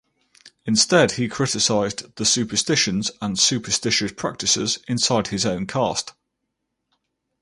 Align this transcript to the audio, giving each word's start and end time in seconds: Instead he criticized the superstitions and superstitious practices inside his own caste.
Instead 0.65 1.11
he 1.11 1.27
criticized 1.27 2.15
the 2.15 2.25
superstitions 2.25 3.11
and 3.21 3.37
superstitious 3.37 4.11
practices 4.11 4.79
inside 4.87 5.27
his 5.27 5.45
own 5.45 5.67
caste. 5.67 6.13